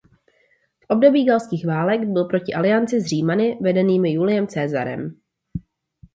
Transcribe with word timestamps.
V 0.81 0.85
období 0.89 1.25
galských 1.25 1.65
válek 1.67 2.03
byl 2.03 2.25
proti 2.25 2.53
alianci 2.53 3.01
s 3.01 3.05
Římany 3.05 3.57
vedenými 3.61 4.11
Juliem 4.11 4.47
Caesarem. 4.47 5.19